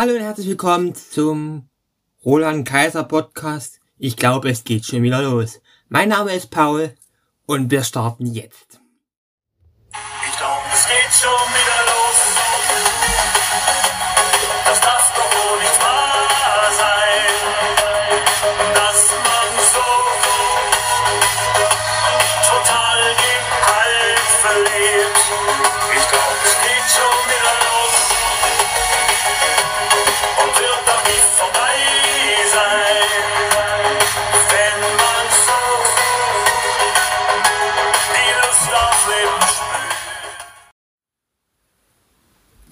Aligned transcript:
Hallo 0.00 0.14
und 0.14 0.22
herzlich 0.22 0.46
willkommen 0.46 0.94
zum 0.94 1.68
Roland 2.24 2.66
Kaiser 2.66 3.04
Podcast. 3.04 3.80
Ich 3.98 4.16
glaube, 4.16 4.48
es 4.48 4.64
geht 4.64 4.86
schon 4.86 5.02
wieder 5.02 5.20
los. 5.20 5.60
Mein 5.90 6.08
Name 6.08 6.32
ist 6.34 6.50
Paul 6.50 6.94
und 7.44 7.70
wir 7.70 7.84
starten 7.84 8.24
jetzt. 8.24 8.80
Ich 10.26 10.38
glaube, 10.38 10.62
es 10.72 10.86
geht 10.86 11.12
schon 11.12 11.30
wieder 11.30 11.84
los. 11.84 11.89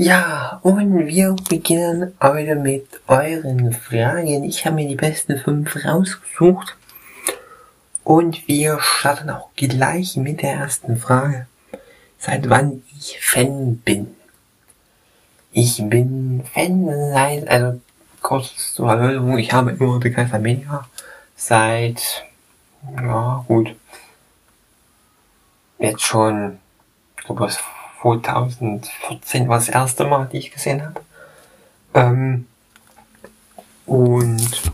Ja, 0.00 0.60
und 0.62 1.08
wir 1.08 1.34
beginnen 1.48 2.14
heute 2.22 2.54
mit 2.54 2.86
euren 3.08 3.72
Fragen. 3.72 4.44
Ich 4.44 4.64
habe 4.64 4.76
mir 4.76 4.86
die 4.86 4.94
besten 4.94 5.40
fünf 5.40 5.74
rausgesucht. 5.84 6.76
Und 8.04 8.46
wir 8.46 8.78
starten 8.80 9.28
auch 9.28 9.48
gleich 9.56 10.16
mit 10.16 10.42
der 10.42 10.52
ersten 10.52 10.98
Frage. 10.98 11.48
Seit 12.16 12.48
wann 12.48 12.84
ich 12.96 13.18
Fan 13.20 13.78
bin. 13.78 14.14
Ich 15.50 15.82
bin 15.82 16.44
Fan 16.54 16.86
seit, 17.12 17.48
also 17.48 17.80
kurz 18.22 18.74
zur 18.74 18.90
Erläuterung, 18.90 19.36
ich 19.36 19.52
habe 19.52 19.72
immer 19.72 20.00
The 20.00 20.12
Kaiser 20.12 20.38
Media 20.38 20.86
seit, 21.34 22.24
ja 23.02 23.44
gut, 23.48 23.74
jetzt 25.80 26.02
schon, 26.02 26.60
glaube, 27.16 27.46
es 27.46 27.58
2014 28.00 29.48
war 29.48 29.58
das 29.58 29.68
erste 29.68 30.04
Mal, 30.04 30.28
die 30.32 30.38
ich 30.38 30.50
gesehen 30.50 30.84
habe. 30.84 31.00
Ähm, 31.94 32.46
und 33.86 34.72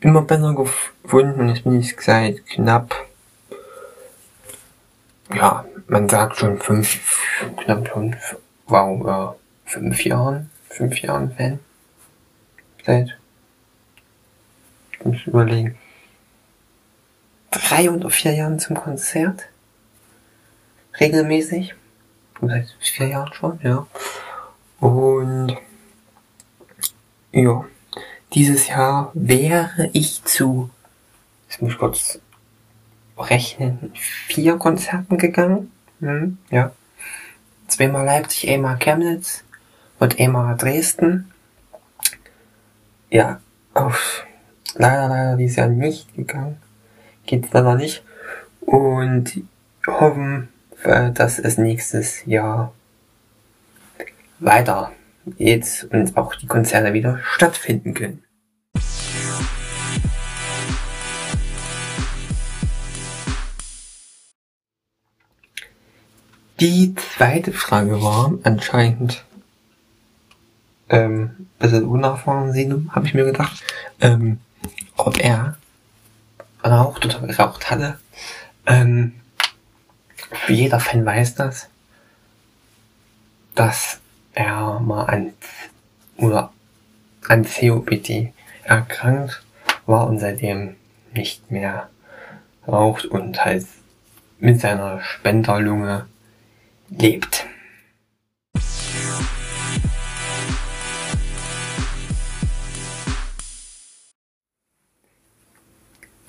immer 0.00 0.22
besser 0.22 0.54
gefunden 0.54 1.40
und 1.40 1.48
jetzt 1.48 1.64
bin 1.64 1.80
ich 1.80 1.96
seit 1.98 2.44
knapp, 2.46 2.94
ja, 5.34 5.64
man 5.86 6.08
sagt 6.08 6.36
schon 6.36 6.60
fünf, 6.60 7.18
knapp 7.56 7.88
schon, 7.88 8.16
wow, 8.66 9.36
äh, 9.36 9.70
fünf 9.70 10.04
Jahren, 10.04 10.50
fünf 10.68 11.00
Jahren 11.00 11.32
Fan. 11.32 11.58
Seit, 12.84 13.16
ich 14.92 15.04
muss 15.04 15.26
überlegen, 15.26 15.78
drei 17.50 17.90
oder 17.90 18.10
vier 18.10 18.34
Jahren 18.34 18.58
zum 18.58 18.76
Konzert 18.76 19.48
regelmäßig. 20.98 21.74
Seit 22.40 22.74
vier 22.80 23.08
Jahren 23.08 23.32
schon, 23.32 23.60
ja. 23.62 23.86
Und 24.80 25.56
ja, 27.30 27.64
dieses 28.34 28.68
Jahr 28.68 29.10
wäre 29.14 29.90
ich 29.92 30.24
zu, 30.24 30.70
jetzt 31.48 31.62
muss 31.62 31.72
ich 31.72 31.78
kurz 31.78 32.18
rechnen, 33.16 33.92
vier 33.94 34.56
Konzerten 34.56 35.18
gegangen. 35.18 35.70
Hm, 36.00 36.38
ja. 36.50 36.72
Zweimal 37.68 38.04
Leipzig, 38.04 38.50
einmal 38.50 38.78
Chemnitz 38.78 39.44
und 39.98 40.18
einmal 40.18 40.56
Dresden. 40.56 41.32
Ja, 43.08 43.40
auf 43.72 44.24
leider, 44.74 45.08
leider 45.08 45.36
dieses 45.36 45.56
Jahr 45.56 45.68
nicht 45.68 46.14
gegangen. 46.14 46.60
Geht 47.24 47.52
leider 47.52 47.76
nicht. 47.76 48.02
Und 48.60 49.42
hoffen, 49.86 50.48
äh, 50.84 51.12
dass 51.12 51.38
es 51.38 51.58
nächstes 51.58 52.24
Jahr 52.26 52.72
weiter 54.38 54.92
geht 55.38 55.86
und 55.90 56.16
auch 56.16 56.34
die 56.34 56.46
Konzerte 56.46 56.92
wieder 56.92 57.20
stattfinden 57.22 57.94
können. 57.94 58.24
Die 66.60 66.94
zweite 66.94 67.52
Frage 67.52 68.02
war 68.02 68.34
anscheinend 68.44 69.24
ähm, 70.88 71.48
bisschen 71.58 71.84
unerfahren 71.86 72.52
habe 72.92 73.06
ich 73.06 73.14
mir 73.14 73.24
gedacht, 73.24 73.62
ähm, 74.00 74.38
ob 74.96 75.18
er 75.18 75.56
raucht 76.64 77.04
oder 77.04 77.26
geraucht 77.26 77.70
hatte. 77.70 77.98
Ähm, 78.66 79.14
jeder 80.48 80.80
Fan 80.80 81.04
weiß 81.04 81.34
das, 81.36 81.68
dass 83.54 84.00
er 84.34 84.80
mal 84.80 85.04
an 85.04 85.32
oder 86.16 86.52
an 87.28 87.44
COPD 87.44 88.32
erkrankt 88.64 89.42
war 89.86 90.06
und 90.06 90.18
seitdem 90.18 90.76
nicht 91.12 91.50
mehr 91.50 91.88
raucht 92.66 93.04
und 93.04 93.44
halt 93.44 93.66
mit 94.38 94.60
seiner 94.60 95.00
Spenderlunge 95.02 96.06
lebt. 96.88 97.46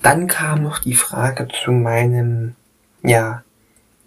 Dann 0.02 0.26
kam 0.26 0.62
noch 0.62 0.80
die 0.80 0.94
Frage 0.94 1.48
zu 1.48 1.72
meinem, 1.72 2.56
ja, 3.02 3.42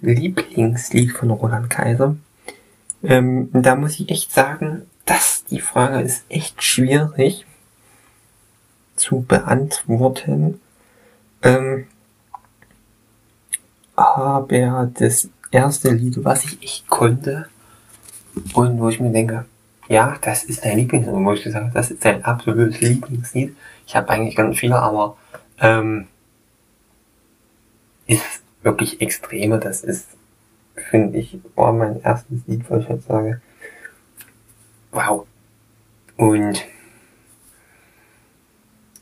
Lieblingslied 0.01 1.11
von 1.11 1.31
Roland 1.31 1.69
Kaiser. 1.69 2.15
Ähm, 3.03 3.49
da 3.53 3.75
muss 3.75 3.99
ich 3.99 4.09
echt 4.09 4.31
sagen, 4.31 4.83
dass 5.05 5.45
die 5.45 5.61
Frage 5.61 6.01
ist 6.01 6.25
echt 6.29 6.63
schwierig 6.63 7.45
zu 8.95 9.21
beantworten. 9.21 10.59
Ähm, 11.41 11.87
aber 13.95 14.91
das 14.93 15.29
erste 15.51 15.91
Lied, 15.91 16.23
was 16.23 16.45
ich 16.45 16.61
echt 16.61 16.87
konnte 16.87 17.47
und 18.53 18.79
wo 18.79 18.89
ich 18.89 18.99
mir 18.99 19.11
denke, 19.11 19.45
ja, 19.87 20.17
das 20.21 20.43
ist 20.43 20.65
dein 20.65 20.77
Lieblingslied, 20.77 21.15
wo 21.15 21.33
ich 21.33 21.43
gesagt 21.43 21.65
habe, 21.65 21.73
das 21.73 21.91
ist 21.91 22.03
dein 22.03 22.23
absolutes 22.25 22.81
Lieblingslied. 22.81 23.55
Ich 23.85 23.95
habe 23.95 24.09
eigentlich 24.09 24.35
ganz 24.35 24.57
viele, 24.57 24.77
aber 24.77 25.17
ähm, 25.59 26.07
ist 28.05 28.41
wirklich 28.63 29.01
extreme. 29.01 29.59
Das 29.59 29.83
ist, 29.83 30.07
finde 30.75 31.17
ich, 31.17 31.39
war 31.55 31.73
mein 31.73 32.01
erstes 32.01 32.45
Lied, 32.47 32.69
wo 32.69 32.77
ich 32.77 32.87
jetzt 32.87 33.07
sage, 33.07 33.41
wow. 34.91 35.25
Und 36.17 36.65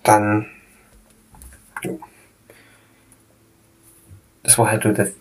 dann, 0.03 0.45
das 4.43 4.57
war 4.57 4.69
halt 4.69 4.83
so 4.83 4.91
das 4.91 5.11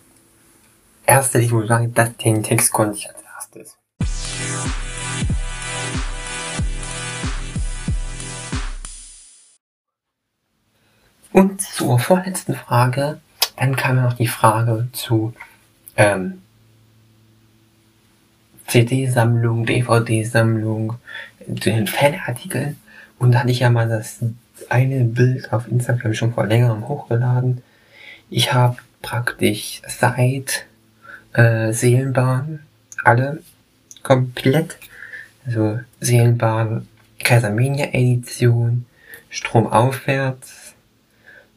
erste 1.05 1.39
Lied, 1.39 1.51
wo 1.51 1.61
ich 1.61 1.67
sage, 1.67 1.87
das, 1.87 2.15
den 2.17 2.43
Text 2.43 2.71
konnte 2.71 2.97
ich 2.97 3.09
als 3.09 3.21
erstes. 3.23 3.77
Und 11.31 11.61
zur 11.61 11.99
vorletzten 11.99 12.55
Frage, 12.55 13.19
dann 13.57 13.75
kam 13.75 14.01
noch 14.01 14.13
die 14.13 14.27
Frage 14.27 14.87
zu 14.91 15.33
ähm, 15.95 16.41
CD-Sammlung, 18.67 19.65
DVD-Sammlung, 19.65 20.95
zu 21.47 21.69
den 21.69 21.87
Fanartikeln. 21.87 22.77
Und 23.19 23.31
da 23.31 23.39
hatte 23.39 23.51
ich 23.51 23.59
ja 23.59 23.69
mal 23.69 23.87
das 23.87 24.19
eine 24.69 25.03
Bild 25.03 25.53
auf 25.53 25.67
Instagram 25.67 26.13
schon 26.13 26.33
vor 26.33 26.47
längerem 26.47 26.87
hochgeladen. 26.87 27.61
Ich 28.29 28.53
habe 28.53 28.77
praktisch 29.01 29.81
seit 29.87 30.65
äh, 31.33 31.71
Seelenbahn 31.71 32.59
alle 33.03 33.43
komplett, 34.01 34.77
also 35.45 35.79
Seelenbahn 35.99 36.87
Kaisermania 37.19 37.87
Edition, 37.93 38.85
Stromaufwärts, 39.29 40.64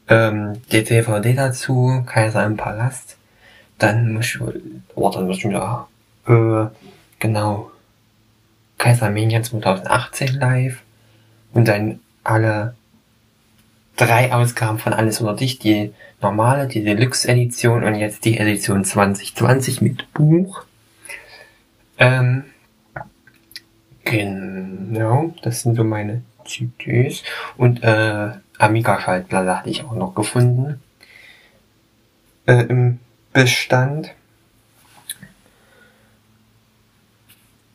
ähm, 0.09 0.61
die 0.73 0.85
DVD 0.85 1.35
dazu, 1.35 2.03
Kaiser 2.07 2.45
im 2.45 2.57
Palast. 2.57 3.17
Dann 3.79 4.13
muss 4.13 4.27
ich, 4.27 4.41
warte, 4.97 5.21
muss 5.21 5.39
ich 5.39 5.45
wieder, 5.49 5.89
äh, 6.27 6.67
genau, 7.19 7.71
Kaiser 8.79 9.11
Mania 9.11 9.43
2018 9.43 10.35
live. 10.35 10.83
Und 11.53 11.69
dann 11.69 12.01
alle 12.25 12.75
drei 13.97 14.33
Ausgaben 14.33 14.79
von 14.79 14.93
Alles 14.93 15.21
unter 15.21 15.35
dich, 15.35 15.59
die 15.59 15.93
normale, 16.21 16.69
die 16.69 16.85
Deluxe-Edition 16.85 17.85
und 17.85 17.95
jetzt 17.95 18.25
die 18.25 18.39
Edition 18.39 18.85
2020 18.85 19.81
mit 19.81 20.13
Buch. 20.13 20.65
Ähm, 21.99 22.45
Genau, 24.11 25.35
das 25.43 25.63
sind 25.63 25.77
so 25.77 25.85
meine 25.85 26.23
CDs. 26.47 27.23
Und 27.59 27.83
äh, 27.83 28.31
Amiga-Schaltplatte 28.59 29.57
hatte 29.57 29.71
ich 29.71 29.85
auch 29.85 29.95
noch 29.95 30.15
gefunden. 30.15 30.83
Äh, 32.47 32.65
Im 32.65 32.99
Bestand. 33.33 34.15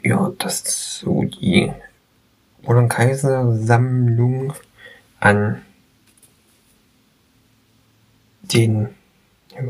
Ja, 0.02 0.32
das 0.38 0.62
ist 0.62 1.00
so 1.00 1.24
die 1.24 1.72
Roland 2.68 2.90
Kaiser 2.90 3.56
Sammlung 3.56 4.54
an 5.20 5.62
den 8.42 8.90
ja, 9.56 9.62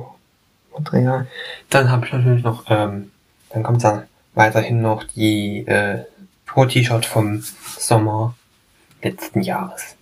Material. 0.75 1.27
Dann 1.69 1.91
habe 1.91 2.05
ich 2.05 2.13
natürlich 2.13 2.43
noch, 2.43 2.65
ähm, 2.69 3.11
dann 3.49 3.63
kommt 3.63 3.83
dann 3.83 4.07
weiterhin 4.33 4.81
noch 4.81 5.03
die 5.03 5.65
äh, 5.67 6.05
Pro-T-Shirt 6.45 7.05
vom 7.05 7.43
Sommer 7.77 8.35
letzten 9.01 9.41
Jahres. 9.41 9.95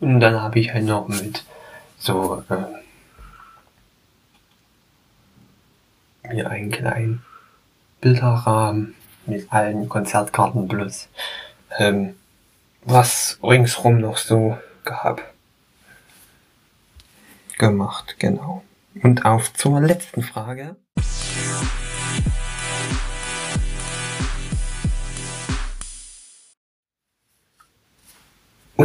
Und 0.00 0.20
dann 0.20 0.40
habe 0.40 0.58
ich 0.58 0.72
halt 0.72 0.84
noch 0.84 1.08
mit 1.08 1.44
so 1.98 2.44
äh, 2.48 2.64
mir 6.28 6.50
einen 6.50 6.70
kleinen 6.70 7.22
Bilderrahmen 8.00 8.94
mit 9.26 9.52
allen 9.52 9.88
Konzertkarten 9.88 10.68
plus 10.68 11.08
ähm, 11.78 12.14
was 12.82 13.38
ringsrum 13.42 14.00
noch 14.00 14.16
so 14.16 14.58
gab. 14.84 15.22
Gemacht, 17.58 18.16
genau. 18.18 18.62
Und 19.02 19.24
auf 19.24 19.52
zur 19.52 19.80
letzten 19.80 20.22
Frage. 20.22 20.76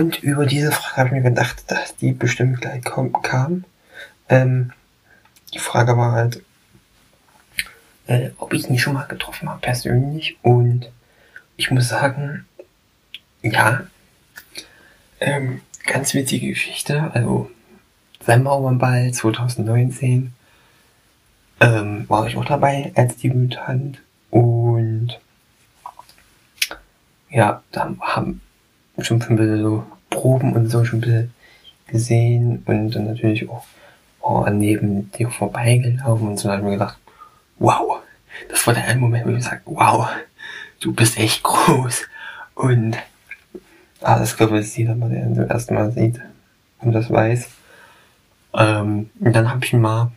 Und 0.04 0.22
über 0.22 0.46
diese 0.46 0.74
Frage 0.74 0.98
habe 0.98 1.08
ich 1.08 1.14
mir 1.14 1.30
gedacht, 1.30 1.64
dass 1.68 1.96
die 1.96 2.12
bestimmt 2.12 2.60
gleich 2.60 2.84
kam. 2.84 3.64
Ähm, 4.28 4.74
die 5.54 5.60
Frage 5.60 5.96
war 5.96 6.12
halt, 6.12 6.44
äh, 8.08 8.32
ob 8.38 8.54
ich 8.54 8.70
ihn 8.70 8.78
schon 8.78 8.96
mal 8.96 9.08
getroffen 9.08 9.48
habe 9.48 9.62
persönlich. 9.62 10.38
Und 10.42 10.92
ich 11.56 11.72
muss 11.72 11.88
sagen, 11.88 12.46
ja, 13.44 13.88
ähm, 15.22 15.62
ganz 15.86 16.14
witzige 16.14 16.50
Geschichte. 16.50 17.10
Also 17.14 17.50
sein 18.26 18.44
Mauernball 18.44 19.14
2019 19.14 20.34
ähm, 21.62 22.10
war 22.10 22.28
ich 22.28 22.36
auch 22.36 22.44
dabei 22.44 22.92
als 22.96 23.16
Debütant 23.16 24.02
und 24.32 25.18
ja, 27.30 27.64
da 27.72 27.96
haben 28.02 28.42
schon 29.00 29.22
ein 29.22 29.36
bisschen 29.36 29.64
so 29.64 29.84
Proben 30.10 30.54
und 30.54 30.70
so 30.70 30.86
schon 30.86 31.00
ein 31.00 31.02
bisschen 31.02 31.34
gesehen 31.88 32.64
und 32.66 32.92
dann 32.92 33.06
natürlich 33.06 33.50
auch 33.50 33.66
oh, 34.22 34.46
neben 34.50 35.12
dir 35.12 35.30
vorbeigelaufen 35.30 36.30
und 36.30 36.38
so 36.38 36.48
da 36.48 36.54
habe 36.54 36.64
ich 36.64 36.66
mir 36.66 36.74
gedacht, 36.74 36.98
wow, 37.60 38.00
das 38.50 38.66
war 38.66 38.74
der 38.74 38.86
eine 38.86 39.00
Moment, 39.00 39.26
wo 39.26 39.30
ich 39.30 39.38
gesagt 39.38 39.64
wow, 39.66 40.08
du 40.80 40.94
bist 40.94 41.18
echt 41.18 41.44
groß 41.44 42.04
und 42.56 42.98
ah, 44.02 44.20
das 44.20 44.38
glaube 44.38 44.60
ich 44.60 44.78
jeder 44.78 44.96
mal, 44.96 45.10
der 45.10 45.26
ihn 45.26 45.36
zum 45.36 45.50
ersten 45.50 45.74
Mal 45.74 45.92
sieht 45.92 46.20
und 46.80 46.92
das 46.92 47.10
weiß. 47.10 47.50
Ähm, 48.56 49.10
und 49.20 49.36
dann 49.36 49.50
habe 49.50 49.66
ich 49.66 49.74
ihn 49.74 49.82
mal 49.82 50.12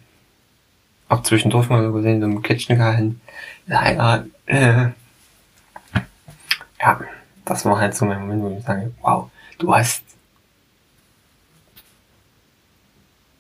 auch 1.08 1.22
zwischendurch 1.22 1.69
mal 1.69 1.82
so 1.82 1.93
gesehen, 1.93 2.20
so 2.20 2.26
im 2.26 2.43
Kitchen 2.43 2.76
gehalten. 2.76 3.20
Ja, 3.67 4.25
äh, 4.46 4.88
ja, 6.81 7.00
das 7.46 7.64
war 7.64 7.78
halt 7.78 7.94
so 7.94 8.04
mein 8.04 8.20
Moment, 8.20 8.43
wo 8.43 8.58
ich 8.58 8.64
sage, 8.64 8.93
wow, 9.00 9.31
du 9.58 9.75
hast 9.75 10.02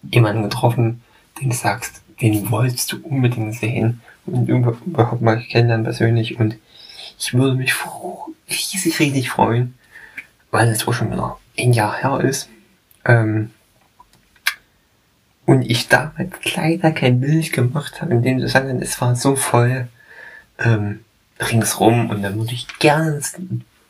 jemanden 0.02 0.44
getroffen, 0.44 1.02
den 1.38 1.50
du 1.50 1.56
sagst, 1.56 2.02
den 2.22 2.50
wolltest 2.50 2.92
du 2.92 2.98
unbedingt 3.02 3.54
sehen 3.56 4.00
und 4.24 4.48
überhaupt 4.48 5.20
mal 5.20 5.42
kennenlernen 5.42 5.84
persönlich 5.84 6.38
und 6.38 6.56
ich 7.18 7.34
würde 7.34 7.56
mich 7.56 7.74
riesig, 8.48 8.98
riesig 8.98 9.30
freuen, 9.30 9.74
weil 10.50 10.68
es 10.68 10.86
auch 10.86 10.94
schon 10.94 11.10
wieder 11.10 11.38
ein 11.58 11.72
Jahr 11.72 11.96
her 11.96 12.20
ist. 12.20 12.48
Ähm, 13.04 13.50
und 15.46 15.62
ich 15.62 15.88
damals 15.88 16.32
leider 16.54 16.90
kein 16.92 17.20
Bild 17.20 17.52
gemacht 17.52 18.00
habe, 18.02 18.14
in 18.14 18.22
dem 18.22 18.38
du 18.38 18.48
sagen 18.48 18.80
es 18.82 19.00
war 19.00 19.14
so 19.14 19.36
voll 19.36 19.88
ähm, 20.58 21.00
ringsrum 21.40 22.10
und 22.10 22.22
dann 22.22 22.36
würde 22.36 22.52
ich 22.52 22.66
gerne 22.78 23.20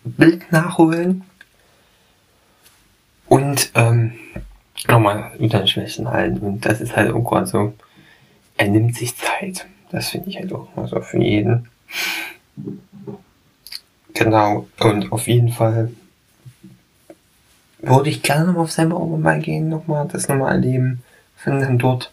Bild 0.06 0.50
nachholen 0.53 1.25
und 3.29 3.70
ähm, 3.75 4.12
nochmal 4.88 5.32
wieder 5.38 5.61
ein 5.61 5.69
Schwächen 5.69 6.08
halten. 6.08 6.38
Und 6.38 6.64
das 6.64 6.81
ist 6.81 6.97
halt 6.97 7.08
irgendwann 7.08 7.47
so, 7.47 7.75
er 8.56 8.69
nimmt 8.69 8.97
sich 8.97 9.17
Zeit. 9.17 9.67
Das 9.91 10.08
finde 10.08 10.31
ich 10.31 10.38
halt 10.38 10.53
auch 10.53 10.75
mal 10.75 10.87
so 10.88 11.00
für 11.00 11.19
jeden. 11.19 11.69
Genau, 14.14 14.67
und 14.81 15.12
auf 15.12 15.29
jeden 15.29 15.53
Fall 15.53 15.91
würde 17.81 18.11
ich 18.11 18.23
gerne 18.23 18.47
nochmal 18.47 18.64
auf 18.64 18.73
sein 18.73 18.88
Baum 18.88 19.20
mal 19.20 19.38
gehen, 19.41 19.69
nochmal 19.69 20.09
das 20.09 20.29
nochmal 20.29 20.55
erleben 20.55 21.02
finden 21.37 21.79
dort. 21.79 22.12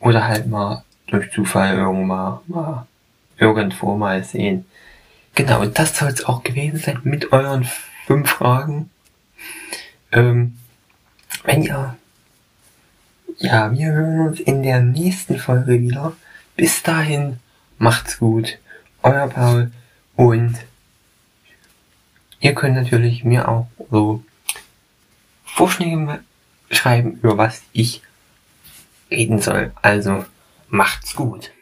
Oder 0.00 0.26
halt 0.26 0.46
mal 0.48 0.84
durch 1.08 1.30
Zufall 1.30 1.76
irgendwann 1.76 2.38
mal 2.46 2.86
irgendwo 3.38 3.96
mal 3.96 4.24
sehen. 4.24 4.64
Genau, 5.36 5.60
und 5.60 5.78
das 5.78 5.94
soll 5.94 6.08
es 6.08 6.24
auch 6.24 6.42
gewesen 6.42 6.78
sein 6.78 6.98
mit 7.04 7.30
euren 7.30 7.68
fünf 8.06 8.30
Fragen. 8.30 8.88
Ähm, 10.10 10.56
wenn 11.44 11.62
ihr, 11.62 11.94
ja, 13.36 13.70
wir 13.70 13.92
hören 13.92 14.28
uns 14.28 14.40
in 14.40 14.62
der 14.62 14.80
nächsten 14.80 15.38
Folge 15.38 15.78
wieder. 15.78 16.16
Bis 16.56 16.82
dahin, 16.82 17.38
macht's 17.76 18.18
gut. 18.18 18.58
Euer 19.02 19.28
Paul 19.28 19.72
und 20.16 20.56
ihr 22.40 22.54
könnt 22.54 22.76
natürlich 22.76 23.22
mir 23.22 23.46
auch 23.46 23.68
so 23.90 24.24
Vorschläge 25.44 26.20
schreiben, 26.70 27.20
über 27.22 27.36
was 27.36 27.62
ich 27.74 28.00
reden 29.10 29.42
soll. 29.42 29.70
Also 29.82 30.24
macht's 30.70 31.14
gut. 31.14 31.52